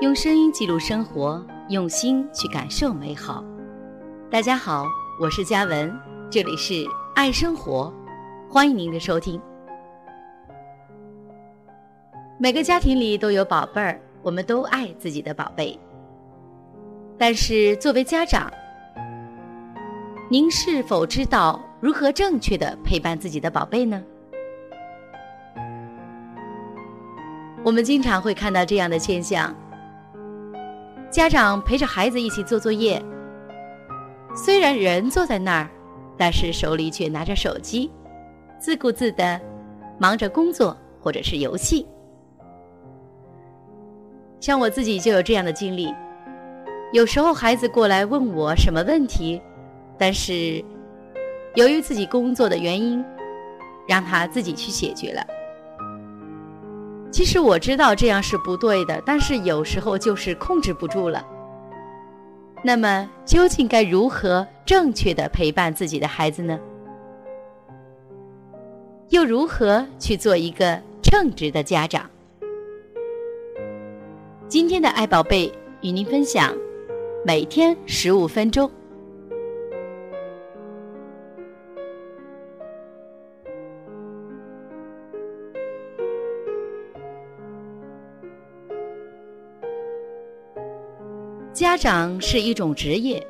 [0.00, 3.44] 用声音记录生活，用心去感受美好。
[4.30, 4.86] 大家好，
[5.20, 5.94] 我是嘉文，
[6.30, 6.72] 这里是
[7.14, 7.92] 爱生活，
[8.48, 9.38] 欢迎您的收听。
[12.38, 15.78] 每个家庭里都有宝贝儿，我们都爱自己的宝贝。
[17.18, 18.50] 但是作为家长，
[20.30, 24.02] 您是否知道如何正确的陪伴自己的宝贝呢？
[27.62, 29.54] 我们经常会看到这样的现象：
[31.10, 33.02] 家长陪着孩子一起做作业，
[34.36, 35.68] 虽然人坐在那儿，
[36.16, 37.90] 但是手里却拿着手机，
[38.60, 39.40] 自顾自的
[39.98, 41.84] 忙着工作或者是游戏。
[44.38, 45.92] 像我自己就有这样的经历，
[46.92, 49.42] 有时候孩子过来问我什么问题，
[49.98, 50.64] 但是
[51.56, 53.04] 由于自己工作的原因，
[53.88, 55.26] 让他自己去解决了。
[57.10, 61.26] 其实我知道这样是不对的，但是有时候就是控制不住了。
[62.62, 66.58] 那么究竟该如何正确的陪伴自己的孩子呢？
[69.08, 72.08] 又如何去做一个称职的家长？
[74.46, 76.54] 今天的爱宝贝与您分享，
[77.24, 78.70] 每天十五分钟。
[91.60, 93.22] 家长是一种职业，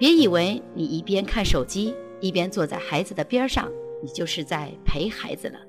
[0.00, 3.70] 别以为你一边看手机，一边坐在孩子的边上，
[4.02, 5.60] 你就是在陪孩子了。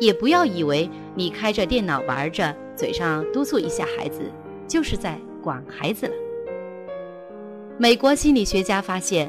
[0.00, 4.20] 也不要以为你开着电脑玩着，嘴上督促一下孩子，
[4.68, 6.14] 就是在管孩子了。
[7.76, 9.28] 美国心理学家发现，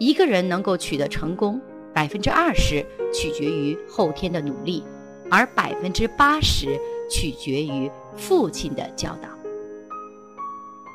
[0.00, 1.60] 一个人能够取得成功，
[1.94, 4.82] 百分之二十取决于后天的努力，
[5.30, 6.76] 而百分之八十
[7.08, 9.28] 取决于父亲的教导。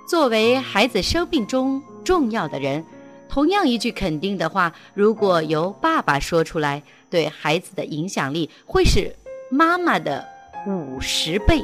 [0.07, 2.83] 作为孩子生命中重要的人，
[3.27, 6.81] 同样一句肯定的话，如果由爸爸说出来。
[7.07, 9.15] 对孩子的影响力会是
[9.49, 10.27] 妈妈的
[10.67, 11.61] 五十倍。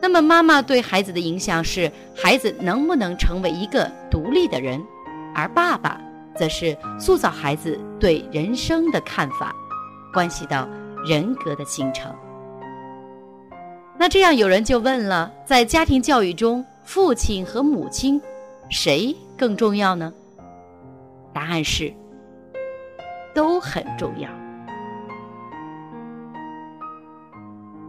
[0.00, 4.80] 那么，妈妈对孩子的影响是孩子能不能成为一个独立的人，
[5.34, 6.00] 而爸爸
[6.36, 9.52] 则是塑造孩子对人生的看法，
[10.12, 10.68] 关系到
[11.04, 12.14] 人格的形成。
[13.98, 18.20] 那这样有人就问了：在家庭教育中，父亲和母亲
[18.68, 20.12] 谁更重要呢？
[21.32, 21.92] 答案是。
[23.34, 24.28] 都很重要。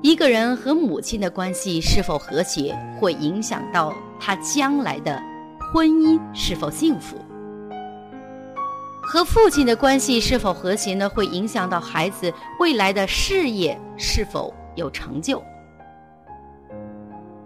[0.02, 5.22] 一个人和母亲的关系是否和谐，会影响到他将来的
[5.74, 7.18] 婚姻是否幸福；
[9.02, 11.09] 和父亲的关系是否和谐呢？
[11.09, 15.44] 会影响到孩子未来的事业是否有成就。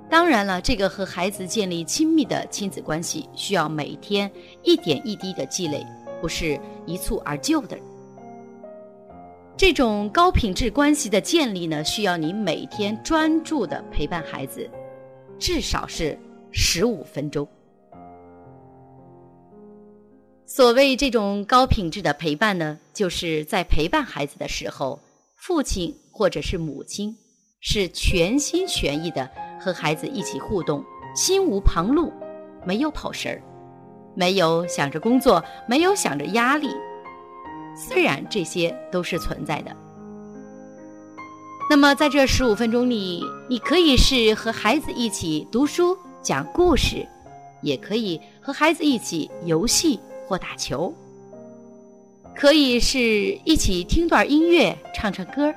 [0.10, 4.32] 当然了，这个和孩子建立亲密的亲子关系，需要每天
[4.64, 5.86] 一点一滴的积累。
[6.20, 7.78] 不是一蹴而就的。
[9.56, 14.68] 这种高品质关系的建立呢，需要你每天专注的陪伴孩子，
[15.38, 16.18] 至少是
[16.52, 17.48] 十五分钟。
[20.48, 25.00] 所谓这种高品质的陪伴呢，就是在陪伴孩子的时候，
[25.36, 27.16] 父亲或者是母亲
[27.60, 29.30] 是全心全意的
[29.60, 30.84] 和孩子一起互动，
[31.16, 32.12] 心无旁骛，
[32.66, 33.42] 没有跑神儿。
[34.16, 36.70] 没有想着工作，没有想着压力，
[37.76, 39.72] 虽然这些都是存在的。
[41.70, 47.06] 那么在这十五分钟里，你可以是和孩子一起读书、讲故事，
[47.62, 50.92] 也可以和孩子一起游戏或打球，
[52.36, 53.00] 可以是
[53.44, 55.54] 一起听段音乐、唱唱歌，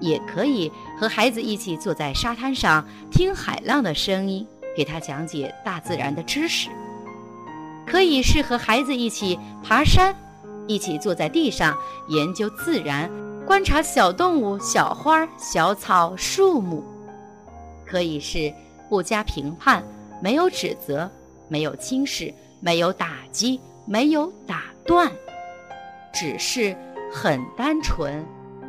[0.00, 4.46] 也可以和孩子一起坐在沙滩上听海浪的声音，
[4.76, 6.68] 给他讲解大自然的知识。
[7.86, 10.14] 可以是和孩子一起爬山，
[10.66, 11.74] 一起坐在地上
[12.08, 13.10] 研究自然，
[13.46, 16.82] 观察小动物、小花、小草、树木；
[17.86, 18.52] 可以是
[18.90, 19.82] 不加评判，
[20.20, 21.10] 没有指责，
[21.48, 22.30] 没有轻视，
[22.60, 25.10] 没有打击，没有打断，
[26.12, 26.76] 只是
[27.10, 28.22] 很单纯、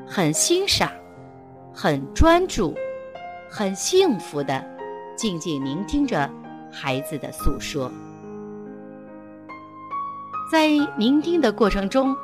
[0.07, 0.89] 很欣赏、
[1.83, 2.75] 很专注、
[3.49, 4.63] 很幸福的
[5.15, 6.29] 静静聆听着
[6.71, 7.91] 孩子的诉说。
[10.51, 12.15] 在聆听的过程中，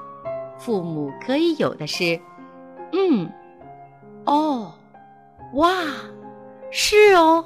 [0.60, 2.20] 父母可以有的是，
[2.94, 3.28] 嗯，
[4.26, 4.72] 哦，
[5.56, 5.74] 哇，
[6.70, 7.44] 是哦，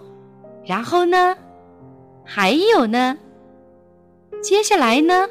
[0.65, 1.37] 然后呢，
[2.25, 3.17] 还有呢，
[4.41, 5.29] 接下来呢，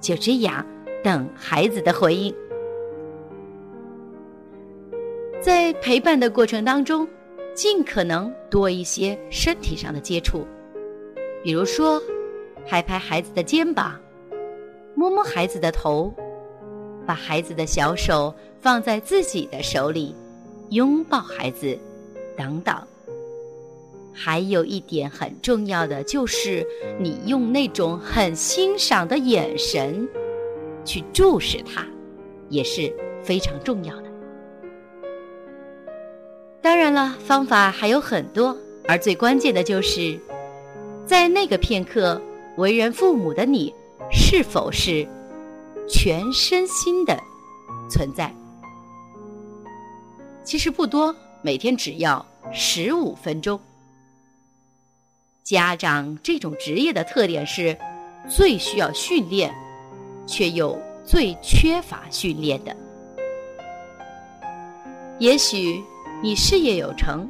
[0.00, 0.64] 就这样
[1.02, 2.32] 等孩子的回应。
[5.42, 7.06] 在陪伴的过程当中，
[7.52, 10.46] 尽可能多一些身体上的接触，
[11.42, 12.00] 比如说，
[12.64, 14.00] 拍拍孩子的肩膀，
[14.94, 16.14] 摸摸孩子的头，
[17.04, 20.14] 把孩子的小手放在自己的手里，
[20.70, 21.76] 拥抱孩子，
[22.36, 22.76] 等等。
[24.12, 26.64] 还有一点很重要的就是，
[27.00, 30.08] 你用那种很欣赏的眼神
[30.84, 31.84] 去注视他，
[32.48, 34.11] 也是非常重要的。
[36.72, 38.56] 当然了，方法还有很多，
[38.88, 40.18] 而最关键的就是，
[41.06, 42.18] 在那个片刻，
[42.56, 43.70] 为人父母的你
[44.10, 45.06] 是否是
[45.86, 47.14] 全身心的
[47.90, 48.34] 存在？
[50.44, 52.24] 其实不多，每天只要
[52.54, 53.60] 十五分钟。
[55.42, 57.76] 家长这种职业的特点是，
[58.30, 59.54] 最需要训练，
[60.26, 62.74] 却又最缺乏训练的。
[65.18, 65.78] 也许
[66.24, 67.28] 你事业有成，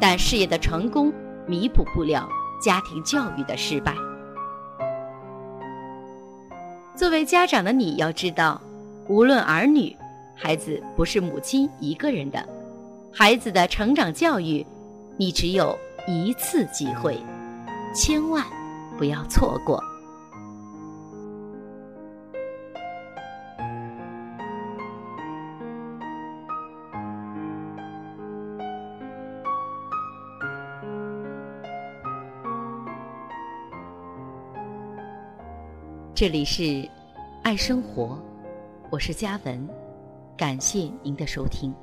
[0.00, 1.12] 但事业的成功
[1.44, 2.28] 弥补不了
[2.62, 3.96] 家庭教育的失败。
[6.94, 8.60] 作为家长的你要知道，
[9.08, 9.96] 无论儿女，
[10.36, 12.48] 孩子不是母亲一个人的，
[13.12, 14.64] 孩子的成长教育，
[15.16, 15.76] 你只有
[16.06, 17.20] 一次机会。
[17.92, 18.46] 千万
[18.96, 19.82] 不要错过！
[36.22, 36.88] 这里是
[37.42, 38.16] 爱生活，
[38.90, 39.68] 我是嘉文，
[40.36, 41.74] 感谢您的收听。